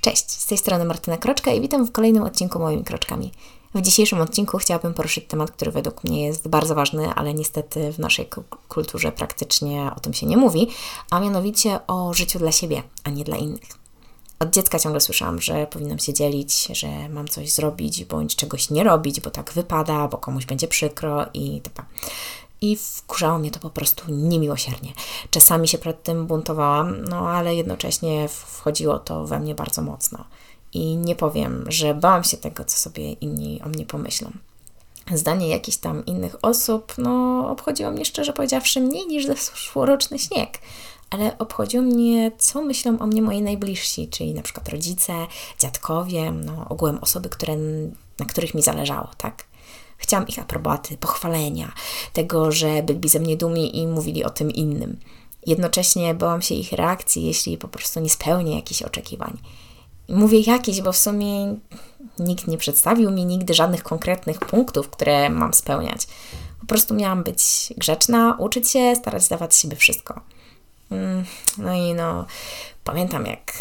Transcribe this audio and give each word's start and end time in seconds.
Cześć, 0.00 0.30
z 0.30 0.46
tej 0.46 0.58
strony 0.58 0.84
Martyna 0.84 1.16
Kroczka 1.16 1.52
i 1.52 1.60
witam 1.60 1.86
w 1.86 1.92
kolejnym 1.92 2.22
odcinku 2.22 2.58
Moimi 2.58 2.84
Kroczkami. 2.84 3.32
W 3.74 3.80
dzisiejszym 3.80 4.20
odcinku 4.20 4.58
chciałabym 4.58 4.94
poruszyć 4.94 5.24
temat, 5.28 5.50
który 5.50 5.70
według 5.70 6.04
mnie 6.04 6.26
jest 6.26 6.48
bardzo 6.48 6.74
ważny, 6.74 7.14
ale 7.14 7.34
niestety 7.34 7.92
w 7.92 7.98
naszej 7.98 8.28
kulturze 8.68 9.12
praktycznie 9.12 9.90
o 9.96 10.00
tym 10.00 10.14
się 10.14 10.26
nie 10.26 10.36
mówi, 10.36 10.68
a 11.10 11.20
mianowicie 11.20 11.86
o 11.86 12.14
życiu 12.14 12.38
dla 12.38 12.52
siebie, 12.52 12.82
a 13.04 13.10
nie 13.10 13.24
dla 13.24 13.36
innych. 13.36 13.80
Od 14.38 14.50
dziecka 14.50 14.78
ciągle 14.78 15.00
słyszałam, 15.00 15.40
że 15.40 15.66
powinnam 15.66 15.98
się 15.98 16.12
dzielić, 16.12 16.66
że 16.66 17.08
mam 17.08 17.28
coś 17.28 17.52
zrobić 17.52 18.04
bądź 18.04 18.36
czegoś 18.36 18.70
nie 18.70 18.84
robić, 18.84 19.20
bo 19.20 19.30
tak 19.30 19.52
wypada, 19.52 20.08
bo 20.08 20.18
komuś 20.18 20.46
będzie 20.46 20.68
przykro 20.68 21.26
i 21.34 21.60
tak 21.60 21.72
i 22.60 22.76
wkurzało 22.76 23.38
mnie 23.38 23.50
to 23.50 23.60
po 23.60 23.70
prostu 23.70 24.04
niemiłosiernie. 24.08 24.92
Czasami 25.30 25.68
się 25.68 25.78
przed 25.78 26.02
tym 26.02 26.26
buntowałam, 26.26 27.04
no 27.04 27.28
ale 27.28 27.54
jednocześnie 27.54 28.28
wchodziło 28.28 28.98
to 28.98 29.26
we 29.26 29.40
mnie 29.40 29.54
bardzo 29.54 29.82
mocno. 29.82 30.24
I 30.72 30.96
nie 30.96 31.16
powiem, 31.16 31.64
że 31.68 31.94
bałam 31.94 32.24
się 32.24 32.36
tego, 32.36 32.64
co 32.64 32.76
sobie 32.76 33.12
inni 33.12 33.60
o 33.64 33.68
mnie 33.68 33.86
pomyślą. 33.86 34.30
Zdanie 35.14 35.48
jakichś 35.48 35.76
tam 35.76 36.06
innych 36.06 36.36
osób, 36.42 36.94
no, 36.98 37.46
obchodziło 37.50 37.90
mnie 37.90 38.04
szczerze 38.04 38.32
powiedziawszy 38.32 38.80
mniej 38.80 39.06
niż 39.06 39.26
zeszłoroczny 39.26 40.18
śnieg. 40.18 40.58
Ale 41.10 41.38
obchodziło 41.38 41.82
mnie, 41.82 42.32
co 42.38 42.62
myślą 42.62 42.98
o 42.98 43.06
mnie 43.06 43.22
moi 43.22 43.42
najbliżsi, 43.42 44.08
czyli 44.08 44.34
na 44.34 44.42
przykład 44.42 44.68
rodzice, 44.68 45.12
dziadkowie, 45.58 46.32
no, 46.32 46.66
ogółem 46.68 46.98
osoby, 46.98 47.28
które, 47.28 47.56
na 48.18 48.26
których 48.26 48.54
mi 48.54 48.62
zależało, 48.62 49.08
tak? 49.18 49.49
Chciałam 50.00 50.28
ich 50.28 50.38
aprobaty, 50.38 50.96
pochwalenia, 50.96 51.72
tego, 52.12 52.52
że 52.52 52.82
byli 52.82 53.08
ze 53.08 53.20
mnie 53.20 53.36
dumni 53.36 53.78
i 53.78 53.86
mówili 53.86 54.24
o 54.24 54.30
tym 54.30 54.50
innym. 54.50 54.96
Jednocześnie 55.46 56.14
bałam 56.14 56.42
się 56.42 56.54
ich 56.54 56.72
reakcji, 56.72 57.26
jeśli 57.26 57.58
po 57.58 57.68
prostu 57.68 58.00
nie 58.00 58.10
spełnię 58.10 58.56
jakichś 58.56 58.82
oczekiwań. 58.82 59.38
Mówię 60.08 60.40
jakieś, 60.40 60.80
bo 60.80 60.92
w 60.92 60.96
sumie 60.96 61.56
nikt 62.18 62.46
nie 62.46 62.58
przedstawił 62.58 63.10
mi 63.10 63.24
nigdy 63.24 63.54
żadnych 63.54 63.82
konkretnych 63.82 64.38
punktów, 64.38 64.90
które 64.90 65.30
mam 65.30 65.54
spełniać. 65.54 66.06
Po 66.60 66.66
prostu 66.66 66.94
miałam 66.94 67.22
być 67.22 67.72
grzeczna, 67.76 68.36
uczyć 68.38 68.70
się, 68.70 68.96
starać 68.96 69.22
zdawać 69.22 69.54
z 69.54 69.60
siebie 69.62 69.76
wszystko. 69.76 70.20
Mm, 70.90 71.24
no 71.58 71.74
i 71.74 71.94
no, 71.94 72.26
pamiętam 72.84 73.26
jak 73.26 73.52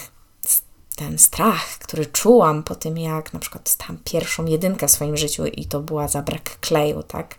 ten 1.00 1.18
strach, 1.18 1.66
który 1.80 2.06
czułam 2.06 2.64
po 2.64 2.76
tym, 2.76 2.98
jak 2.98 3.34
na 3.34 3.40
przykład 3.40 3.64
dostałam 3.64 3.98
pierwszą 4.04 4.46
jedynkę 4.46 4.88
w 4.88 4.92
swoim 4.92 5.18
życiu 5.18 5.46
i 5.46 5.66
to 5.66 5.80
była 5.80 6.08
za 6.08 6.22
brak 6.22 6.60
kleju, 6.60 7.04
tak? 7.04 7.36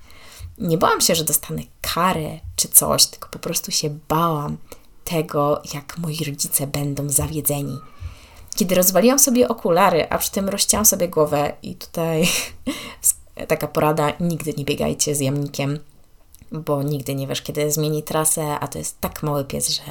Nie 0.58 0.78
bałam 0.78 1.00
się, 1.00 1.14
że 1.14 1.24
dostanę 1.24 1.62
karę 1.80 2.38
czy 2.56 2.68
coś, 2.68 3.06
tylko 3.06 3.28
po 3.28 3.38
prostu 3.38 3.70
się 3.70 3.98
bałam 4.08 4.56
tego, 5.04 5.62
jak 5.74 5.98
moi 5.98 6.24
rodzice 6.24 6.66
będą 6.66 7.08
zawiedzeni. 7.08 7.78
Kiedy 8.56 8.74
rozwaliłam 8.74 9.18
sobie 9.18 9.48
okulary, 9.48 10.10
a 10.10 10.18
przy 10.18 10.30
tym 10.30 10.48
rozcięłam 10.48 10.86
sobie 10.86 11.08
głowę 11.08 11.52
i 11.62 11.74
tutaj 11.74 12.28
taka 13.48 13.66
porada, 13.68 14.12
nigdy 14.20 14.54
nie 14.56 14.64
biegajcie 14.64 15.14
z 15.14 15.20
jamnikiem, 15.20 15.78
bo 16.52 16.82
nigdy 16.82 17.14
nie 17.14 17.26
wiesz, 17.26 17.42
kiedy 17.42 17.72
zmieni 17.72 18.02
trasę, 18.02 18.58
a 18.60 18.68
to 18.68 18.78
jest 18.78 19.00
tak 19.00 19.22
mały 19.22 19.44
pies, 19.44 19.68
że 19.68 19.82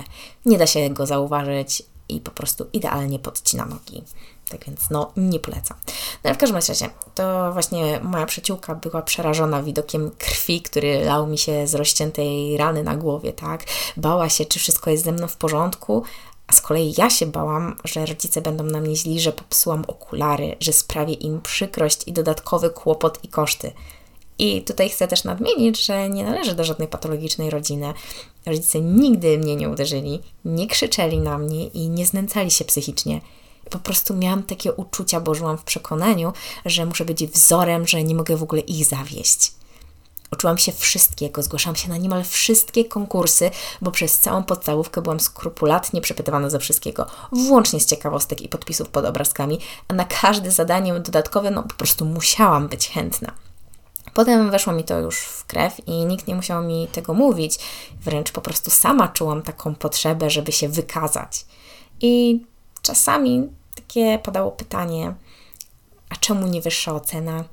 nie 0.45 0.57
da 0.57 0.67
się 0.67 0.89
go 0.89 1.05
zauważyć 1.05 1.83
i 2.09 2.19
po 2.19 2.31
prostu 2.31 2.65
idealnie 2.73 3.19
podcina 3.19 3.65
nogi. 3.65 4.03
Tak 4.49 4.65
więc 4.65 4.89
no, 4.89 5.11
nie 5.17 5.39
polecam. 5.39 5.77
No 5.87 5.93
ale 6.23 6.35
w 6.35 6.37
każdym 6.37 6.55
razie, 6.55 6.89
to 7.15 7.53
właśnie 7.53 7.99
moja 8.03 8.25
przyjaciółka 8.25 8.75
była 8.75 9.01
przerażona 9.01 9.63
widokiem 9.63 10.11
krwi, 10.17 10.61
który 10.61 11.05
lał 11.05 11.27
mi 11.27 11.37
się 11.37 11.67
z 11.67 11.75
rozciętej 11.75 12.57
rany 12.57 12.83
na 12.83 12.95
głowie, 12.95 13.33
tak? 13.33 13.63
Bała 13.97 14.29
się, 14.29 14.45
czy 14.45 14.59
wszystko 14.59 14.89
jest 14.89 15.03
ze 15.03 15.11
mną 15.11 15.27
w 15.27 15.37
porządku, 15.37 16.03
a 16.47 16.53
z 16.53 16.61
kolei 16.61 16.93
ja 16.97 17.09
się 17.09 17.25
bałam, 17.25 17.75
że 17.83 18.05
rodzice 18.05 18.41
będą 18.41 18.63
na 18.63 18.81
mnie 18.81 18.95
źli, 18.95 19.19
że 19.19 19.31
popsułam 19.31 19.83
okulary, 19.87 20.55
że 20.59 20.73
sprawię 20.73 21.13
im 21.13 21.41
przykrość 21.41 22.07
i 22.07 22.13
dodatkowy 22.13 22.69
kłopot 22.69 23.23
i 23.23 23.27
koszty. 23.27 23.71
I 24.39 24.61
tutaj 24.61 24.89
chcę 24.89 25.07
też 25.07 25.23
nadmienić, 25.23 25.85
że 25.85 26.09
nie 26.09 26.23
należę 26.23 26.55
do 26.55 26.63
żadnej 26.63 26.87
patologicznej 26.87 27.49
rodziny. 27.49 27.93
Rodzice 28.45 28.81
nigdy 28.81 29.37
mnie 29.37 29.55
nie 29.55 29.69
uderzyli, 29.69 30.19
nie 30.45 30.67
krzyczeli 30.67 31.17
na 31.17 31.37
mnie 31.37 31.67
i 31.67 31.89
nie 31.89 32.05
znęcali 32.05 32.51
się 32.51 32.65
psychicznie. 32.65 33.21
Po 33.69 33.79
prostu 33.79 34.15
miałam 34.15 34.43
takie 34.43 34.73
uczucia, 34.73 35.19
bo 35.19 35.35
żyłam 35.35 35.57
w 35.57 35.63
przekonaniu, 35.63 36.33
że 36.65 36.85
muszę 36.85 37.05
być 37.05 37.27
wzorem, 37.27 37.87
że 37.87 38.03
nie 38.03 38.15
mogę 38.15 38.37
w 38.37 38.43
ogóle 38.43 38.61
ich 38.61 38.85
zawieść. 38.85 39.51
Uczyłam 40.31 40.57
się 40.57 40.71
wszystkiego, 40.71 41.43
zgłaszałam 41.43 41.75
się 41.75 41.89
na 41.89 41.97
niemal 41.97 42.23
wszystkie 42.23 42.85
konkursy, 42.85 43.51
bo 43.81 43.91
przez 43.91 44.19
całą 44.19 44.43
podstawówkę 44.43 45.01
byłam 45.01 45.19
skrupulatnie 45.19 46.01
przepytywana 46.01 46.49
ze 46.49 46.59
wszystkiego, 46.59 47.05
włącznie 47.31 47.79
z 47.79 47.85
ciekawostek 47.85 48.41
i 48.41 48.49
podpisów 48.49 48.89
pod 48.89 49.05
obrazkami, 49.05 49.59
a 49.87 49.93
na 49.93 50.05
każde 50.05 50.51
zadanie 50.51 50.93
dodatkowe, 50.93 51.51
no 51.51 51.63
po 51.63 51.75
prostu 51.75 52.05
musiałam 52.05 52.67
być 52.67 52.89
chętna. 52.89 53.48
Potem 54.13 54.51
weszło 54.51 54.73
mi 54.73 54.83
to 54.83 54.99
już 54.99 55.19
w 55.19 55.45
krew 55.45 55.87
i 55.87 56.05
nikt 56.05 56.27
nie 56.27 56.35
musiał 56.35 56.63
mi 56.63 56.87
tego 56.87 57.13
mówić, 57.13 57.59
wręcz 58.01 58.31
po 58.31 58.41
prostu 58.41 58.71
sama 58.71 59.07
czułam 59.07 59.41
taką 59.41 59.75
potrzebę, 59.75 60.29
żeby 60.29 60.51
się 60.51 60.69
wykazać. 60.69 61.45
I 62.01 62.43
czasami 62.81 63.49
takie 63.75 64.19
padało 64.19 64.51
pytanie, 64.51 65.13
a 66.09 66.15
czemu 66.15 66.47
nie 66.47 66.61
wyższa 66.61 66.95
ocena? 66.95 67.43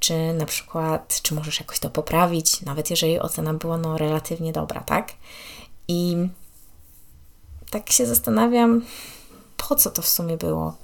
Czy 0.00 0.32
na 0.32 0.46
przykład, 0.46 1.20
czy 1.22 1.34
możesz 1.34 1.60
jakoś 1.60 1.78
to 1.78 1.90
poprawić, 1.90 2.60
nawet 2.60 2.90
jeżeli 2.90 3.20
ocena 3.20 3.54
była 3.54 3.78
no 3.78 3.98
relatywnie 3.98 4.52
dobra, 4.52 4.80
tak? 4.80 5.12
I 5.88 6.16
tak 7.70 7.92
się 7.92 8.06
zastanawiam, 8.06 8.84
po 9.56 9.74
co 9.74 9.90
to 9.90 10.02
w 10.02 10.08
sumie 10.08 10.36
było? 10.36 10.76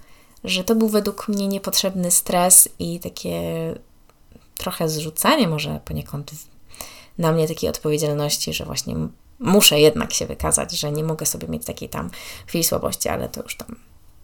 Że 0.44 0.64
to 0.64 0.74
był 0.74 0.88
według 0.88 1.28
mnie 1.28 1.48
niepotrzebny 1.48 2.10
stres 2.10 2.68
i 2.78 3.00
takie 3.00 3.74
trochę 4.66 4.88
zrzucanie 4.88 5.48
może 5.48 5.80
poniekąd 5.84 6.30
na 7.18 7.32
mnie 7.32 7.48
takiej 7.48 7.70
odpowiedzialności, 7.70 8.52
że 8.52 8.64
właśnie 8.64 8.94
muszę 9.38 9.80
jednak 9.80 10.12
się 10.12 10.26
wykazać, 10.26 10.72
że 10.72 10.92
nie 10.92 11.04
mogę 11.04 11.26
sobie 11.26 11.48
mieć 11.48 11.64
takiej 11.64 11.88
tam 11.88 12.10
chwili 12.46 12.64
słabości, 12.64 13.08
ale 13.08 13.28
to 13.28 13.42
już 13.42 13.56
tam 13.56 13.76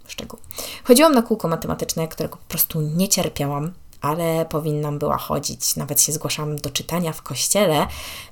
szczegół. 0.06 0.40
Chodziłam 0.84 1.14
na 1.14 1.22
kółko 1.22 1.48
matematyczne, 1.48 2.08
którego 2.08 2.36
po 2.36 2.44
prostu 2.48 2.80
nie 2.80 3.08
cierpiałam, 3.08 3.72
ale 4.00 4.46
powinnam 4.46 4.98
była 4.98 5.18
chodzić. 5.18 5.76
Nawet 5.76 6.00
się 6.00 6.12
zgłaszam 6.12 6.56
do 6.56 6.70
czytania 6.70 7.12
w 7.12 7.22
kościele, 7.22 7.86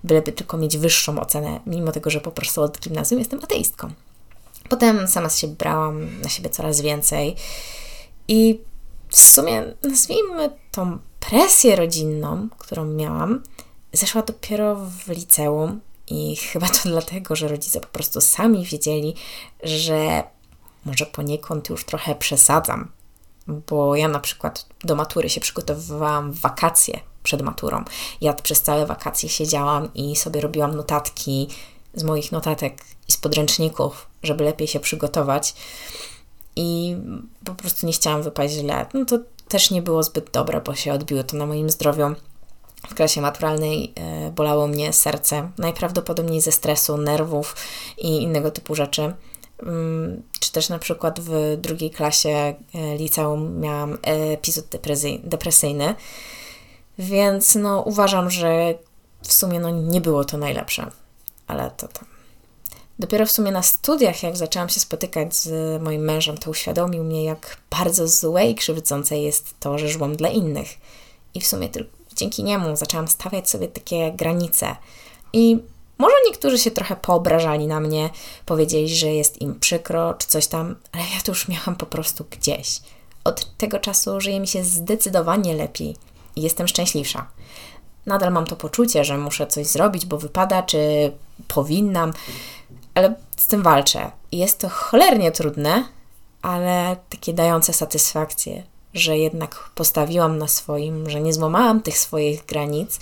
byleby 0.05 0.33
tylko 0.33 0.57
mieć 0.57 0.79
wyższą 0.79 1.21
ocenę, 1.21 1.61
mimo 1.67 1.93
tego, 1.93 2.11
że 2.11 2.21
po 2.21 2.31
prostu 2.31 2.63
od 2.63 2.81
gimnazjum 2.81 3.19
jestem 3.19 3.45
ateistką. 3.45 3.91
Potem 4.69 5.09
sama 5.09 5.29
się 5.29 5.49
brałam 5.49 6.21
na 6.23 6.29
siebie 6.29 6.51
coraz 6.51 6.81
więcej 6.81 7.37
i 8.29 8.61
w 9.09 9.17
sumie 9.17 9.75
nazwijmy 9.83 10.51
tą 10.71 10.99
presję 11.21 11.77
rodzinną, 11.77 12.49
którą 12.59 12.85
miałam, 12.85 13.43
zeszła 13.93 14.23
dopiero 14.23 14.77
w 14.77 15.09
liceum 15.09 15.81
i 16.07 16.37
chyba 16.53 16.69
to 16.69 16.81
dlatego, 16.85 17.37
że 17.37 17.49
rodzice 17.49 17.81
po 17.81 17.87
prostu 17.87 18.21
sami 18.21 18.65
wiedzieli, 18.65 19.15
że 19.63 20.23
może 20.85 21.07
poniekąd 21.07 21.69
już 21.69 21.85
trochę 21.85 22.15
przesadzam, 22.15 22.91
bo 23.47 23.97
ja 23.97 24.09
na 24.09 24.21
przykład 24.21 24.67
do 24.85 24.97
matury 24.97 25.31
się 25.31 25.41
przygotowywałam 25.41 26.33
w 26.33 26.41
wakacje 26.41 27.01
przed 27.23 27.43
maturą. 27.43 27.85
Ja 28.21 28.33
przez 28.33 28.63
całe 28.63 28.87
wakacje 28.87 29.29
siedziałam 29.29 29.95
i 29.95 30.17
sobie 30.17 30.41
robiłam 30.41 30.77
notatki 30.77 31.49
z 31.95 32.03
moich 32.03 32.33
notatek 32.33 32.85
i 33.09 33.13
z 33.13 33.17
podręczników, 33.17 34.07
żeby 34.23 34.45
lepiej 34.45 34.69
się 34.69 34.81
przygotować. 34.81 35.55
I 36.57 36.97
po 37.45 37.55
prostu 37.55 37.87
nie 37.87 37.93
chciałam 37.93 38.23
wypaść 38.23 38.55
źle. 38.55 38.87
No 38.95 39.05
to 39.05 39.19
też 39.51 39.71
nie 39.71 39.83
było 39.83 40.03
zbyt 40.03 40.31
dobre, 40.31 40.61
bo 40.61 40.75
się 40.75 40.93
odbiło 40.93 41.23
to 41.23 41.37
na 41.37 41.47
moim 41.47 41.71
zdrowiu. 41.71 42.15
W 42.89 42.95
klasie 42.95 43.21
maturalnej 43.21 43.93
e, 43.95 44.31
bolało 44.31 44.67
mnie 44.67 44.93
serce, 44.93 45.51
najprawdopodobniej 45.59 46.41
ze 46.41 46.53
stresu, 46.53 46.97
nerwów 46.97 47.57
i 47.99 48.23
innego 48.23 48.51
typu 48.51 48.75
rzeczy. 48.75 49.15
Mm, 49.63 50.23
czy 50.41 50.53
też 50.53 50.69
na 50.69 50.79
przykład 50.79 51.21
w 51.21 51.57
drugiej 51.59 51.91
klasie 51.91 52.29
e, 52.75 52.97
liceum 52.97 53.61
miałam 53.61 53.99
epizod 54.03 54.65
depresyjny, 55.25 55.95
więc 56.99 57.55
no, 57.55 57.81
uważam, 57.81 58.31
że 58.31 58.75
w 59.23 59.33
sumie 59.33 59.61
no, 59.61 59.71
nie 59.71 60.01
było 60.01 60.25
to 60.25 60.39
najlepsze, 60.39 60.91
ale 61.47 61.71
to 61.71 61.89
tam 61.89 62.20
Dopiero 63.01 63.27
w 63.27 63.31
sumie 63.31 63.53
na 63.53 63.63
studiach, 63.63 64.23
jak 64.23 64.37
zaczęłam 64.37 64.69
się 64.69 64.81
spotykać 64.81 65.37
z 65.37 65.83
moim 65.83 66.03
mężem, 66.03 66.39
to 66.39 66.51
uświadomił 66.51 67.05
mnie, 67.05 67.25
jak 67.25 67.57
bardzo 67.71 68.09
złe 68.09 68.51
i 68.51 68.55
krzywdzące 68.55 69.19
jest 69.19 69.55
to, 69.61 69.79
że 69.79 69.89
żyłam 69.89 70.17
dla 70.17 70.29
innych. 70.29 70.69
I 71.35 71.41
w 71.41 71.47
sumie 71.47 71.69
tylko 71.69 71.91
dzięki 72.17 72.45
niemu 72.45 72.77
zaczęłam 72.77 73.09
stawiać 73.09 73.51
sobie 73.51 73.69
takie 73.69 74.13
granice. 74.13 74.77
I 75.33 75.59
może 75.99 76.15
niektórzy 76.27 76.59
się 76.59 76.71
trochę 76.71 76.97
poobrażali 76.97 77.67
na 77.67 77.81
mnie, 77.81 78.11
powiedzieli, 78.47 78.89
że 78.89 79.07
jest 79.07 79.41
im 79.41 79.61
przykro 79.61 80.15
czy 80.15 80.27
coś 80.27 80.47
tam, 80.47 80.77
ale 80.93 81.03
ja 81.03 81.21
to 81.25 81.33
już 81.33 81.49
miałam 81.49 81.77
po 81.77 81.87
prostu 81.87 82.25
gdzieś. 82.31 82.81
Od 83.25 83.57
tego 83.57 83.79
czasu 83.79 84.21
żyje 84.21 84.41
mi 84.41 84.47
się 84.47 84.65
zdecydowanie 84.65 85.55
lepiej 85.55 85.97
i 86.37 86.43
jestem 86.43 86.69
szczęśliwsza. 86.69 87.27
Nadal 88.07 88.33
mam 88.33 88.47
to 88.47 88.57
poczucie, 88.57 89.05
że 89.05 89.19
muszę 89.19 89.47
coś 89.47 89.67
zrobić, 89.67 90.07
bo 90.07 90.19
wypada, 90.19 90.63
czy 90.63 91.13
powinnam, 91.49 92.13
ale 92.95 93.15
z 93.37 93.47
tym 93.47 93.63
walczę. 93.63 94.11
Jest 94.33 94.59
to 94.59 94.69
cholernie 94.69 95.33
trudne, 95.33 95.85
ale 96.43 96.97
takie 97.11 97.33
dające 97.33 97.73
satysfakcję, 97.73 98.63
że 98.95 99.19
jednak 99.19 99.71
postawiłam 99.75 100.39
na 100.39 100.49
swoim, 100.49 101.11
że 101.11 101.21
nie 101.21 101.33
złamałam 101.33 101.83
tych 101.83 101.99
swoich 101.99 102.45
granic 102.45 103.01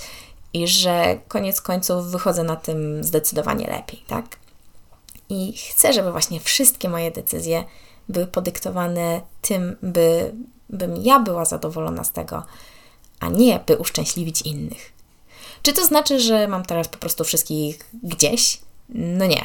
i 0.52 0.68
że 0.68 1.18
koniec 1.28 1.60
końców 1.60 2.06
wychodzę 2.06 2.42
na 2.42 2.56
tym 2.56 3.04
zdecydowanie 3.04 3.66
lepiej, 3.66 4.02
tak? 4.06 4.24
I 5.28 5.56
chcę, 5.56 5.92
żeby 5.92 6.12
właśnie 6.12 6.40
wszystkie 6.40 6.88
moje 6.88 7.10
decyzje 7.10 7.64
były 8.08 8.26
podyktowane 8.26 9.20
tym, 9.42 9.76
by, 9.82 10.34
bym 10.70 10.96
ja 10.96 11.20
była 11.20 11.44
zadowolona 11.44 12.04
z 12.04 12.12
tego, 12.12 12.42
a 13.20 13.28
nie 13.28 13.60
by 13.66 13.76
uszczęśliwić 13.76 14.42
innych. 14.42 14.92
Czy 15.62 15.72
to 15.72 15.86
znaczy, 15.86 16.20
że 16.20 16.48
mam 16.48 16.64
teraz 16.64 16.88
po 16.88 16.98
prostu 16.98 17.24
wszystkich 17.24 17.78
gdzieś? 18.02 18.60
No 18.88 19.26
nie. 19.26 19.44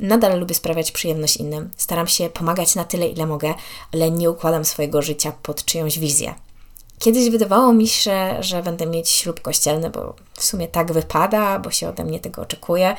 Nadal 0.00 0.40
lubię 0.40 0.54
sprawiać 0.54 0.92
przyjemność 0.92 1.36
innym. 1.36 1.70
Staram 1.76 2.06
się 2.06 2.30
pomagać 2.30 2.74
na 2.74 2.84
tyle, 2.84 3.08
ile 3.08 3.26
mogę, 3.26 3.54
ale 3.94 4.10
nie 4.10 4.30
układam 4.30 4.64
swojego 4.64 5.02
życia 5.02 5.32
pod 5.42 5.64
czyjąś 5.64 5.98
wizję. 5.98 6.34
Kiedyś 6.98 7.30
wydawało 7.30 7.72
mi 7.72 7.88
się, 7.88 8.36
że 8.40 8.62
będę 8.62 8.86
mieć 8.86 9.10
ślub 9.10 9.40
kościelny, 9.40 9.90
bo 9.90 10.14
w 10.34 10.44
sumie 10.44 10.68
tak 10.68 10.92
wypada, 10.92 11.58
bo 11.58 11.70
się 11.70 11.88
ode 11.88 12.04
mnie 12.04 12.20
tego 12.20 12.42
oczekuje, 12.42 12.96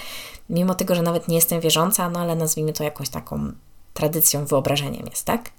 mimo 0.50 0.76
tego, 0.76 0.96
że 0.96 1.02
nawet 1.02 1.28
nie 1.28 1.36
jestem 1.36 1.60
wierząca, 1.60 2.10
no 2.10 2.20
ale 2.20 2.36
nazwijmy 2.36 2.74
to 2.74 2.84
jakąś 2.84 3.10
taką 3.10 3.52
tradycją, 3.94 4.46
wyobrażeniem 4.46 5.06
jest, 5.06 5.26
tak? 5.26 5.52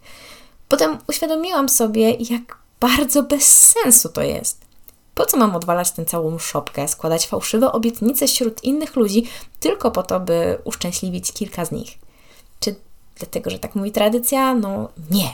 Potem 0.68 0.98
uświadomiłam 1.08 1.68
sobie, 1.68 2.10
jak 2.10 2.58
bardzo 2.80 3.22
bez 3.22 3.72
sensu 3.72 4.08
to 4.08 4.22
jest. 4.22 4.59
Po 5.20 5.26
co 5.26 5.36
mam 5.36 5.56
odwalać 5.56 5.90
tę 5.90 6.04
całą 6.04 6.38
szopkę, 6.38 6.88
składać 6.88 7.26
fałszywe 7.26 7.72
obietnice 7.72 8.26
wśród 8.26 8.64
innych 8.64 8.96
ludzi 8.96 9.26
tylko 9.60 9.90
po 9.90 10.02
to, 10.02 10.20
by 10.20 10.58
uszczęśliwić 10.64 11.32
kilka 11.32 11.64
z 11.64 11.72
nich? 11.72 11.98
Czy 12.60 12.74
dlatego, 13.18 13.50
że 13.50 13.58
tak 13.58 13.74
mówi 13.74 13.92
tradycja? 13.92 14.54
No 14.54 14.88
nie. 15.10 15.28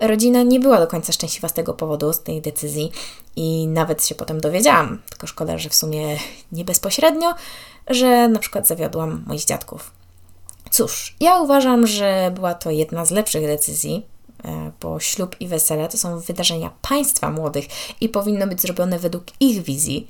Rodzina 0.00 0.42
nie 0.42 0.60
była 0.60 0.78
do 0.80 0.86
końca 0.86 1.12
szczęśliwa 1.12 1.48
z 1.48 1.52
tego 1.52 1.74
powodu, 1.74 2.12
z 2.12 2.22
tej 2.22 2.42
decyzji 2.42 2.92
i 3.36 3.66
nawet 3.66 4.06
się 4.06 4.14
potem 4.14 4.40
dowiedziałam, 4.40 5.02
tylko 5.10 5.26
szkoda, 5.26 5.58
że 5.58 5.68
w 5.68 5.74
sumie 5.74 6.18
nie 6.52 6.64
bezpośrednio, 6.64 7.34
że 7.86 8.28
na 8.28 8.38
przykład 8.38 8.68
zawiodłam 8.68 9.24
moich 9.26 9.44
dziadków. 9.44 9.90
Cóż, 10.70 11.16
ja 11.20 11.40
uważam, 11.40 11.86
że 11.86 12.32
była 12.34 12.54
to 12.54 12.70
jedna 12.70 13.04
z 13.04 13.10
lepszych 13.10 13.46
decyzji, 13.46 14.06
bo 14.80 15.00
ślub 15.00 15.36
i 15.40 15.48
wesele 15.48 15.88
to 15.88 15.98
są 15.98 16.20
wydarzenia 16.20 16.70
państwa 16.82 17.30
młodych 17.30 17.64
i 18.00 18.08
powinno 18.08 18.46
być 18.46 18.60
zrobione 18.60 18.98
według 18.98 19.24
ich 19.40 19.62
wizji 19.62 20.06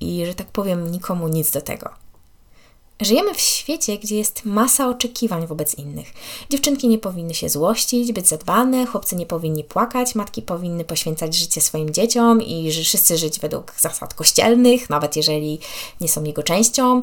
i, 0.00 0.26
że 0.26 0.34
tak 0.34 0.46
powiem, 0.46 0.90
nikomu 0.90 1.28
nic 1.28 1.50
do 1.50 1.60
tego. 1.60 1.90
Żyjemy 3.00 3.34
w 3.34 3.40
świecie, 3.40 3.98
gdzie 3.98 4.16
jest 4.16 4.44
masa 4.44 4.88
oczekiwań 4.88 5.46
wobec 5.46 5.74
innych. 5.74 6.12
Dziewczynki 6.50 6.88
nie 6.88 6.98
powinny 6.98 7.34
się 7.34 7.48
złościć, 7.48 8.12
być 8.12 8.28
zadbane, 8.28 8.86
chłopcy 8.86 9.16
nie 9.16 9.26
powinni 9.26 9.64
płakać, 9.64 10.14
matki 10.14 10.42
powinny 10.42 10.84
poświęcać 10.84 11.34
życie 11.34 11.60
swoim 11.60 11.90
dzieciom 11.90 12.42
i 12.42 12.70
wszyscy 12.72 13.18
żyć 13.18 13.40
według 13.40 13.74
zasad 13.78 14.14
kościelnych, 14.14 14.90
nawet 14.90 15.16
jeżeli 15.16 15.58
nie 16.00 16.08
są 16.08 16.24
jego 16.24 16.42
częścią. 16.42 17.02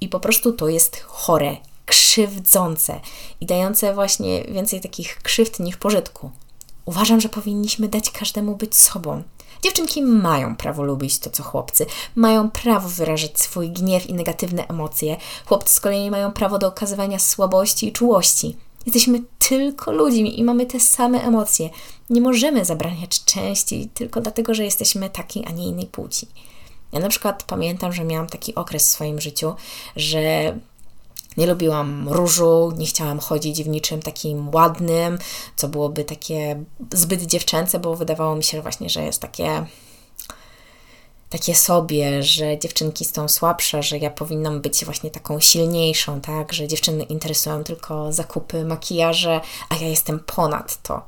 I 0.00 0.08
po 0.08 0.20
prostu 0.20 0.52
to 0.52 0.68
jest 0.68 1.00
chore, 1.00 1.56
krzywdzące 1.88 3.00
i 3.40 3.46
dające 3.46 3.94
właśnie 3.94 4.44
więcej 4.44 4.80
takich 4.80 5.18
krzywd 5.22 5.60
niż 5.60 5.76
pożytku. 5.76 6.30
Uważam, 6.84 7.20
że 7.20 7.28
powinniśmy 7.28 7.88
dać 7.88 8.10
każdemu 8.10 8.56
być 8.56 8.76
sobą. 8.76 9.22
Dziewczynki 9.62 10.02
mają 10.02 10.56
prawo 10.56 10.82
lubić 10.82 11.18
to, 11.18 11.30
co 11.30 11.42
chłopcy, 11.42 11.86
mają 12.14 12.50
prawo 12.50 12.88
wyrażać 12.88 13.40
swój 13.40 13.70
gniew 13.70 14.06
i 14.06 14.14
negatywne 14.14 14.68
emocje. 14.68 15.16
Chłopcy 15.46 15.74
z 15.74 15.80
kolei 15.80 16.10
mają 16.10 16.32
prawo 16.32 16.58
do 16.58 16.66
okazywania 16.66 17.18
słabości 17.18 17.88
i 17.88 17.92
czułości. 17.92 18.56
Jesteśmy 18.86 19.20
tylko 19.38 19.92
ludźmi 19.92 20.40
i 20.40 20.44
mamy 20.44 20.66
te 20.66 20.80
same 20.80 21.22
emocje. 21.22 21.70
Nie 22.10 22.20
możemy 22.20 22.64
zabraniać 22.64 23.24
części 23.24 23.88
tylko 23.94 24.20
dlatego, 24.20 24.54
że 24.54 24.64
jesteśmy 24.64 25.10
takiej, 25.10 25.44
a 25.46 25.50
nie 25.50 25.66
innej 25.66 25.86
płci. 25.86 26.26
Ja 26.92 27.00
na 27.00 27.08
przykład 27.08 27.42
pamiętam, 27.42 27.92
że 27.92 28.04
miałam 28.04 28.26
taki 28.26 28.54
okres 28.54 28.88
w 28.88 28.90
swoim 28.90 29.20
życiu, 29.20 29.54
że 29.96 30.54
nie 31.38 31.46
lubiłam 31.46 32.08
różu, 32.08 32.72
nie 32.76 32.86
chciałam 32.86 33.18
chodzić 33.18 33.62
w 33.62 33.68
niczym 33.68 34.02
takim 34.02 34.54
ładnym, 34.54 35.18
co 35.56 35.68
byłoby 35.68 36.04
takie 36.04 36.64
zbyt 36.92 37.22
dziewczęce, 37.22 37.78
bo 37.78 37.96
wydawało 37.96 38.36
mi 38.36 38.44
się 38.44 38.62
właśnie, 38.62 38.90
że 38.90 39.02
jest 39.02 39.22
takie 39.22 39.66
takie 41.30 41.54
sobie, 41.54 42.22
że 42.22 42.58
dziewczynki 42.58 43.04
są 43.04 43.28
słabsze, 43.28 43.82
że 43.82 43.98
ja 43.98 44.10
powinnam 44.10 44.60
być 44.60 44.84
właśnie 44.84 45.10
taką 45.10 45.40
silniejszą, 45.40 46.20
tak, 46.20 46.52
że 46.52 46.68
dziewczyny 46.68 47.04
interesują 47.04 47.64
tylko 47.64 48.12
zakupy, 48.12 48.64
makijaże, 48.64 49.40
a 49.68 49.74
ja 49.74 49.88
jestem 49.88 50.20
ponad 50.20 50.82
to. 50.82 51.02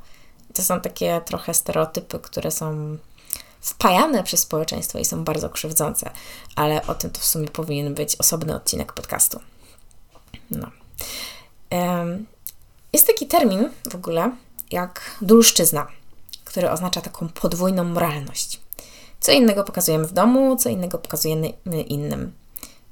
To 0.54 0.62
są 0.62 0.80
takie 0.80 1.20
trochę 1.24 1.54
stereotypy, 1.54 2.18
które 2.18 2.50
są 2.50 2.96
wpajane 3.60 4.22
przez 4.22 4.40
społeczeństwo 4.40 4.98
i 4.98 5.04
są 5.04 5.24
bardzo 5.24 5.50
krzywdzące, 5.50 6.10
ale 6.56 6.86
o 6.86 6.94
tym 6.94 7.10
to 7.10 7.20
w 7.20 7.24
sumie 7.24 7.48
powinien 7.48 7.94
być 7.94 8.16
osobny 8.16 8.56
odcinek 8.56 8.92
podcastu. 8.92 9.40
No. 10.50 10.70
Jest 12.92 13.06
taki 13.06 13.26
termin 13.26 13.70
w 13.90 13.94
ogóle 13.94 14.32
jak 14.70 15.16
dulszczyzna, 15.22 15.86
który 16.44 16.70
oznacza 16.70 17.00
taką 17.00 17.28
podwójną 17.28 17.84
moralność. 17.84 18.60
Co 19.20 19.32
innego 19.32 19.64
pokazujemy 19.64 20.06
w 20.06 20.12
domu, 20.12 20.56
co 20.56 20.68
innego 20.68 20.98
pokazujemy 20.98 21.48
innym. 21.88 22.32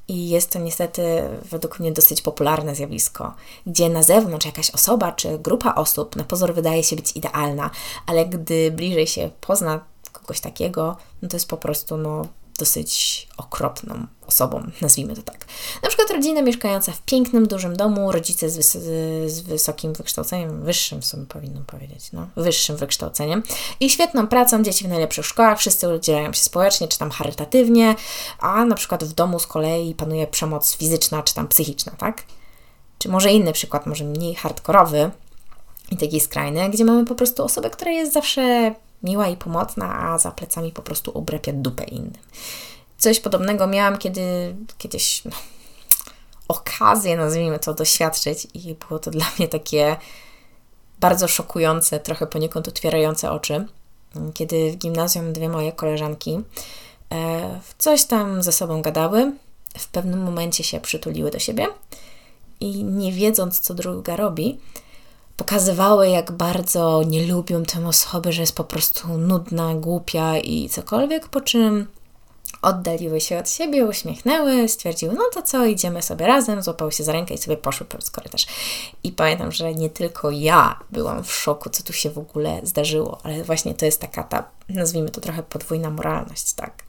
I 0.09 0.29
jest 0.29 0.51
to 0.51 0.59
niestety 0.59 1.03
według 1.51 1.81
mnie 1.81 1.93
dosyć 1.93 2.23
popularne 2.23 2.75
zjawisko, 2.75 3.35
gdzie 3.67 3.89
na 3.89 4.03
zewnątrz 4.03 4.47
jakaś 4.47 4.71
osoba 4.71 5.13
czy 5.13 5.39
grupa 5.39 5.75
osób 5.75 6.17
na 6.17 6.25
pozór 6.25 6.55
wydaje 6.55 6.85
się 6.85 6.97
być 6.97 7.17
idealna, 7.17 7.71
ale 8.07 8.27
gdy 8.27 8.71
bliżej 8.71 9.07
się 9.07 9.31
pozna 9.41 9.81
kogoś 10.13 10.41
takiego, 10.41 10.97
no 11.23 11.29
to 11.29 11.37
jest 11.37 11.49
po 11.49 11.57
prostu 11.57 11.97
no, 11.97 12.27
dosyć 12.59 13.29
okropną 13.37 14.07
osobą, 14.27 14.71
nazwijmy 14.81 15.17
to 15.17 15.23
tak. 15.23 15.47
Na 15.83 15.89
przykład 15.89 16.11
rodzina 16.11 16.43
mieszkająca 16.43 16.93
w 16.93 17.03
pięknym, 17.03 17.47
dużym 17.47 17.77
domu, 17.77 18.13
rodzice 18.13 18.51
z, 18.51 18.57
wys 18.57 18.73
z 19.33 19.41
wysokim 19.41 19.93
wykształceniem, 19.93 20.63
wyższym 20.63 21.03
w 21.03 21.07
sumie 21.07 21.27
powinnam 21.27 21.65
powiedzieć, 21.65 22.13
no, 22.13 22.29
wyższym 22.37 22.77
wykształceniem 22.77 23.43
i 23.81 23.91
świetną 23.91 24.27
pracą, 24.27 24.63
dzieci 24.63 24.85
w 24.85 24.89
najlepszych 24.89 25.27
szkołach, 25.27 25.59
wszyscy 25.59 25.89
udzielają 25.89 26.33
się 26.33 26.43
społecznie 26.43 26.89
czy 26.89 26.99
tam 26.99 27.11
charytatywnie, 27.11 27.95
a 28.39 28.65
na 28.65 28.75
przykład 28.75 29.05
w 29.05 29.13
domu 29.13 29.39
z 29.39 29.47
kolei 29.47 29.95
panuje 29.95 30.27
przemoc 30.27 30.77
fizyczna 30.77 31.23
czy 31.23 31.35
tam 31.35 31.49
psychiczna, 31.49 31.93
tak? 31.99 32.25
Czy 32.99 33.09
może 33.09 33.33
inny 33.33 33.53
przykład, 33.53 33.87
może 33.87 34.05
mniej 34.05 34.35
hardkorowy 34.35 35.11
i 35.91 35.97
taki 35.97 36.21
skrajny, 36.21 36.71
gdzie 36.71 36.85
mamy 36.85 37.05
po 37.05 37.15
prostu 37.15 37.45
osobę, 37.45 37.71
która 37.71 37.91
jest 37.91 38.13
zawsze 38.13 38.75
miła 39.03 39.29
i 39.29 39.37
pomocna, 39.37 39.99
a 40.01 40.19
za 40.19 40.31
plecami 40.31 40.73
po 40.73 40.83
prostu 40.83 41.19
obrepia 41.19 41.53
dupę 41.53 41.85
innym. 41.85 42.23
Coś 42.99 43.21
podobnego 43.21 43.67
miałam, 43.67 43.99
kiedy 43.99 44.57
kiedyś 44.79 45.25
no, 45.25 45.31
okazję, 46.49 47.17
nazwijmy 47.17 47.59
to, 47.59 47.75
doświadczyć 47.75 48.47
i 48.55 48.75
było 48.75 49.01
to 49.01 49.11
dla 49.11 49.27
mnie 49.39 49.49
takie 49.49 49.97
bardzo 51.01 51.29
szokujące, 51.29 52.01
trochę 52.01 52.27
poniekąd 52.27 52.69
otwierające 52.69 53.31
oczy, 53.31 53.67
kiedy 54.35 54.73
w 54.73 54.77
gimnazjum 54.77 55.33
dwie 55.33 55.49
moje 55.49 55.73
koleżanki 55.73 56.41
e, 57.13 57.61
coś 57.79 58.05
tam 58.05 58.43
ze 58.43 58.53
sobą 58.53 58.83
gadały, 58.83 59.33
w 59.79 59.89
pewnym 59.89 60.23
momencie 60.23 60.65
się 60.65 60.81
przytuliły 60.81 61.31
do 61.31 61.39
siebie 61.39 61.67
i 62.61 62.85
nie 62.85 63.13
wiedząc, 63.13 63.61
co 63.61 63.75
druga 63.75 64.17
robi, 64.17 64.59
pokazywały, 65.39 66.09
jak 66.09 66.33
bardzo 66.33 67.03
nie 67.03 67.27
lubią 67.27 67.63
tę 67.63 67.87
osobę, 67.87 68.33
że 68.33 68.41
jest 68.41 68.57
po 68.57 68.65
prostu 68.65 69.19
nudna, 69.19 69.75
głupia 69.75 70.39
i 70.39 70.69
cokolwiek, 70.69 71.29
po 71.29 71.41
czym 71.41 71.87
oddaliły 72.63 73.21
się 73.21 73.39
od 73.39 73.51
siebie, 73.51 73.85
uśmiechnęły, 73.85 74.69
stwierdziły, 74.69 75.15
no 75.15 75.25
to 75.35 75.43
co, 75.43 75.67
idziemy 75.67 76.03
sobie 76.03 76.27
razem, 76.27 76.63
złapały 76.63 76.93
się 76.93 77.05
za 77.05 77.13
rękę 77.13 77.35
i 77.35 77.39
sobie 77.39 77.57
poszły 77.57 77.87
przez 77.87 78.11
korytarz. 78.11 78.47
I 79.03 79.13
pamiętam, 79.13 79.53
że 79.53 79.75
nie 79.75 79.91
tylko 79.91 80.31
ja 80.31 80.81
byłam 80.91 81.25
w 81.25 81.33
szoku, 81.33 81.71
co 81.71 81.83
tu 81.83 81.93
się 81.93 82.11
w 82.11 82.19
ogóle 82.19 82.61
zdarzyło, 82.63 83.19
ale 83.23 83.45
właśnie 83.45 83.75
to 83.75 83.85
jest 83.85 84.01
taka 84.01 84.23
ta, 84.23 84.45
nazwijmy 84.69 85.11
to 85.11 85.21
trochę 85.21 85.43
podwójna 85.43 85.91
moralność, 85.91 86.53
tak? 86.53 86.88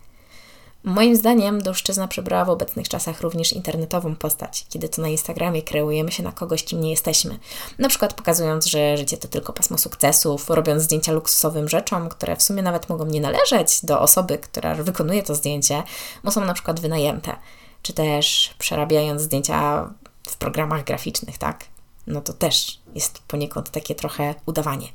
Moim 0.83 1.15
zdaniem 1.15 1.61
Dolszczyzna 1.61 2.07
przybrała 2.07 2.45
w 2.45 2.49
obecnych 2.49 2.89
czasach 2.89 3.21
również 3.21 3.53
internetową 3.53 4.15
postać, 4.15 4.65
kiedy 4.69 4.89
to 4.89 5.01
na 5.01 5.07
Instagramie 5.07 5.61
kreujemy 5.61 6.11
się 6.11 6.23
na 6.23 6.31
kogoś, 6.31 6.63
kim 6.63 6.81
nie 6.81 6.91
jesteśmy. 6.91 7.39
Na 7.79 7.89
przykład 7.89 8.13
pokazując, 8.13 8.65
że 8.65 8.97
życie 8.97 9.17
to 9.17 9.27
tylko 9.27 9.53
pasmo 9.53 9.77
sukcesów, 9.77 10.49
robiąc 10.49 10.83
zdjęcia 10.83 11.11
luksusowym 11.11 11.69
rzeczom, 11.69 12.09
które 12.09 12.35
w 12.35 12.43
sumie 12.43 12.61
nawet 12.61 12.89
mogą 12.89 13.05
nie 13.05 13.21
należeć 13.21 13.85
do 13.85 14.01
osoby, 14.01 14.37
która 14.37 14.75
wykonuje 14.75 15.23
to 15.23 15.35
zdjęcie, 15.35 15.83
bo 16.23 16.31
są 16.31 16.45
na 16.45 16.53
przykład 16.53 16.79
wynajęte, 16.79 17.35
czy 17.81 17.93
też 17.93 18.53
przerabiając 18.57 19.21
zdjęcia 19.21 19.89
w 20.29 20.37
programach 20.37 20.83
graficznych, 20.83 21.37
tak? 21.37 21.65
No 22.07 22.21
to 22.21 22.33
też 22.33 22.78
jest 22.95 23.19
poniekąd 23.19 23.69
takie 23.69 23.95
trochę 23.95 24.35
udawanie. 24.45 24.87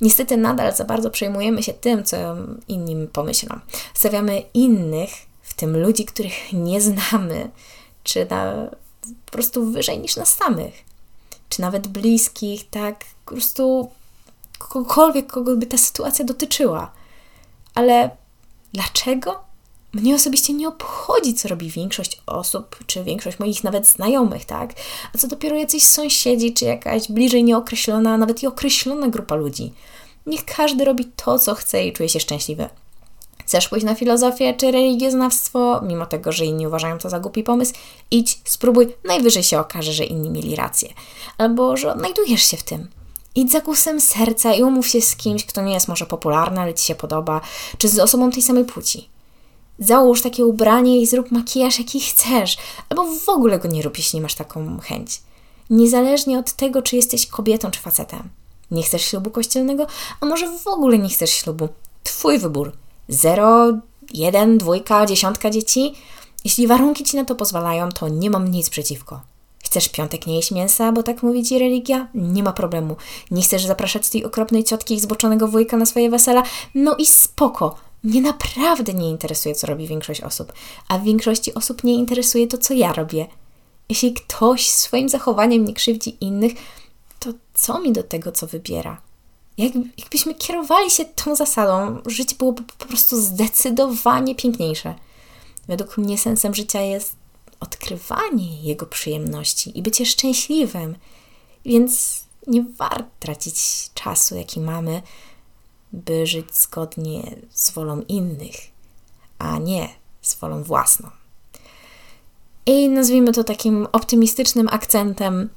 Niestety 0.00 0.36
nadal 0.36 0.76
za 0.76 0.84
bardzo 0.84 1.10
przejmujemy 1.10 1.62
się 1.62 1.72
tym, 1.72 2.04
co 2.04 2.16
inni 2.68 3.06
pomyślą. 3.06 3.60
Stawiamy 3.94 4.42
innych, 4.54 5.10
w 5.42 5.54
tym 5.54 5.76
ludzi, 5.76 6.04
których 6.04 6.52
nie 6.52 6.80
znamy, 6.80 7.50
czy 8.04 8.26
na, 8.30 8.70
po 9.26 9.32
prostu 9.32 9.72
wyżej 9.72 9.98
niż 9.98 10.16
nas 10.16 10.34
samych, 10.34 10.84
czy 11.48 11.60
nawet 11.60 11.88
bliskich, 11.88 12.70
tak 12.70 13.04
po 13.24 13.30
prostu 13.32 13.90
kogokolwiek, 14.58 15.26
kogo 15.26 15.56
by 15.56 15.66
ta 15.66 15.78
sytuacja 15.78 16.24
dotyczyła. 16.24 16.92
Ale 17.74 18.10
dlaczego? 18.72 19.45
Mnie 19.96 20.14
osobiście 20.14 20.52
nie 20.52 20.68
obchodzi, 20.68 21.34
co 21.34 21.48
robi 21.48 21.70
większość 21.70 22.22
osób, 22.26 22.78
czy 22.86 23.04
większość 23.04 23.38
moich 23.38 23.64
nawet 23.64 23.86
znajomych, 23.86 24.44
tak? 24.44 24.72
A 25.14 25.18
co 25.18 25.28
dopiero 25.28 25.56
jacyś 25.56 25.82
sąsiedzi, 25.82 26.54
czy 26.54 26.64
jakaś 26.64 27.08
bliżej 27.08 27.44
nieokreślona, 27.44 28.18
nawet 28.18 28.42
i 28.42 28.46
określona 28.46 29.08
grupa 29.08 29.34
ludzi. 29.34 29.72
Niech 30.26 30.44
każdy 30.44 30.84
robi 30.84 31.04
to, 31.04 31.38
co 31.38 31.54
chce 31.54 31.86
i 31.86 31.92
czuje 31.92 32.08
się 32.08 32.20
szczęśliwy. 32.20 32.68
Chcesz 33.44 33.68
pójść 33.68 33.86
na 33.86 33.94
filozofię 33.94 34.54
czy 34.54 34.70
religioznawstwo, 34.70 35.80
mimo 35.82 36.06
tego, 36.06 36.32
że 36.32 36.44
inni 36.44 36.66
uważają 36.66 36.98
to 36.98 37.10
za 37.10 37.20
głupi 37.20 37.42
pomysł? 37.42 37.74
Idź, 38.10 38.40
spróbuj, 38.44 38.88
najwyżej 39.04 39.42
się 39.42 39.60
okaże, 39.60 39.92
że 39.92 40.04
inni 40.04 40.30
mieli 40.30 40.56
rację. 40.56 40.88
Albo 41.38 41.76
że 41.76 41.92
odnajdujesz 41.92 42.42
się 42.42 42.56
w 42.56 42.62
tym. 42.62 42.88
Idź 43.34 43.52
za 43.52 43.60
głosem 43.60 44.00
serca 44.00 44.54
i 44.54 44.62
umów 44.62 44.88
się 44.88 45.00
z 45.00 45.16
kimś, 45.16 45.44
kto 45.44 45.62
nie 45.62 45.74
jest 45.74 45.88
może 45.88 46.06
popularny, 46.06 46.60
ale 46.60 46.74
Ci 46.74 46.84
się 46.84 46.94
podoba, 46.94 47.40
czy 47.78 47.88
z 47.88 47.98
osobą 47.98 48.30
tej 48.30 48.42
samej 48.42 48.64
płci. 48.64 49.15
Załóż 49.78 50.22
takie 50.22 50.46
ubranie 50.46 51.00
i 51.00 51.06
zrób 51.06 51.30
makijaż, 51.30 51.78
jaki 51.78 52.00
chcesz, 52.00 52.56
albo 52.88 53.04
w 53.04 53.28
ogóle 53.28 53.58
go 53.58 53.68
nie 53.68 53.82
rób, 53.82 53.98
jeśli 53.98 54.20
masz 54.20 54.34
taką 54.34 54.78
chęć. 54.78 55.22
Niezależnie 55.70 56.38
od 56.38 56.52
tego, 56.52 56.82
czy 56.82 56.96
jesteś 56.96 57.26
kobietą 57.26 57.70
czy 57.70 57.80
facetem. 57.80 58.28
Nie 58.70 58.82
chcesz 58.82 59.02
ślubu 59.02 59.30
kościelnego, 59.30 59.86
a 60.20 60.26
może 60.26 60.58
w 60.58 60.66
ogóle 60.66 60.98
nie 60.98 61.08
chcesz 61.08 61.30
ślubu. 61.30 61.68
Twój 62.04 62.38
wybór. 62.38 62.72
Zero, 63.08 63.72
jeden, 64.14 64.58
dwójka, 64.58 65.06
dziesiątka 65.06 65.50
dzieci. 65.50 65.94
Jeśli 66.44 66.66
warunki 66.66 67.04
ci 67.04 67.16
na 67.16 67.24
to 67.24 67.34
pozwalają, 67.34 67.88
to 67.88 68.08
nie 68.08 68.30
mam 68.30 68.50
nic 68.50 68.70
przeciwko. 68.70 69.20
Chcesz 69.64 69.88
piątek 69.88 70.26
nie 70.26 70.36
jeść 70.36 70.50
mięsa, 70.50 70.92
bo 70.92 71.02
tak 71.02 71.22
mówi 71.22 71.44
ci 71.44 71.58
religia? 71.58 72.08
Nie 72.14 72.42
ma 72.42 72.52
problemu. 72.52 72.96
Nie 73.30 73.42
chcesz 73.42 73.64
zapraszać 73.64 74.08
tej 74.08 74.24
okropnej 74.24 74.64
ciotki 74.64 74.94
i 74.94 75.00
zboczonego 75.00 75.48
wujka 75.48 75.76
na 75.76 75.86
swoje 75.86 76.10
wesela? 76.10 76.42
No 76.74 76.96
i 76.96 77.06
spoko. 77.06 77.76
Mnie 78.02 78.20
naprawdę 78.20 78.94
nie 78.94 79.10
interesuje, 79.10 79.54
co 79.54 79.66
robi 79.66 79.86
większość 79.86 80.20
osób, 80.20 80.52
a 80.88 80.98
w 80.98 81.04
większości 81.04 81.54
osób 81.54 81.84
nie 81.84 81.94
interesuje 81.94 82.46
to, 82.46 82.58
co 82.58 82.74
ja 82.74 82.92
robię. 82.92 83.26
Jeśli 83.88 84.14
ktoś 84.14 84.70
swoim 84.70 85.08
zachowaniem 85.08 85.64
nie 85.64 85.74
krzywdzi 85.74 86.16
innych, 86.20 86.52
to 87.18 87.32
co 87.54 87.80
mi 87.80 87.92
do 87.92 88.02
tego, 88.02 88.32
co 88.32 88.46
wybiera? 88.46 89.00
Jak, 89.58 89.72
jakbyśmy 89.98 90.34
kierowali 90.34 90.90
się 90.90 91.04
tą 91.04 91.36
zasadą, 91.36 91.98
życie 92.06 92.36
byłoby 92.38 92.62
po 92.78 92.86
prostu 92.86 93.20
zdecydowanie 93.20 94.34
piękniejsze. 94.34 94.94
Według 95.68 95.98
mnie 95.98 96.18
sensem 96.18 96.54
życia 96.54 96.80
jest 96.80 97.16
odkrywanie 97.60 98.62
jego 98.62 98.86
przyjemności 98.86 99.78
i 99.78 99.82
bycie 99.82 100.06
szczęśliwym. 100.06 100.96
Więc 101.64 102.20
nie 102.46 102.64
warto 102.78 103.10
tracić 103.20 103.54
czasu, 103.94 104.36
jaki 104.36 104.60
mamy, 104.60 105.02
by 105.96 106.26
żyć 106.26 106.56
zgodnie 106.56 107.36
z 107.50 107.70
wolą 107.70 108.00
innych, 108.00 108.56
a 109.38 109.58
nie 109.58 109.88
z 110.22 110.34
wolą 110.34 110.62
własną. 110.62 111.10
I 112.66 112.88
nazwijmy 112.88 113.32
to 113.32 113.44
takim 113.44 113.86
optymistycznym 113.92 114.68
akcentem. 114.70 115.48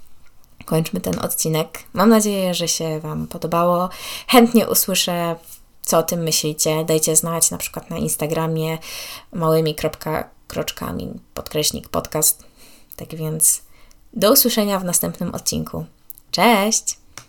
Kończmy 0.66 1.02
ten 1.02 1.20
odcinek. 1.20 1.84
Mam 1.94 2.10
nadzieję, 2.10 2.54
że 2.54 2.68
się 2.68 3.00
Wam 3.00 3.28
podobało. 3.28 3.90
Chętnie 4.28 4.68
usłyszę, 4.68 5.36
co 5.82 5.98
o 5.98 6.04
tym 6.04 6.24
myślicie. 6.24 6.86
Dajcie 6.86 7.16
znać 7.16 7.52
na 7.52 7.58
przykład 7.58 7.90
na 7.90 7.98
Instagramie 7.98 8.78
małymi 9.34 9.76
kroczkami 10.48 11.20
podkreśnik 11.34 11.90
podcast. 11.90 12.44
Tak 12.96 13.16
więc 13.16 13.62
do 14.14 14.32
usłyszenia 14.32 14.80
w 14.80 14.84
następnym 14.84 15.36
odcinku. 15.36 15.86
Cześć! 16.32 16.99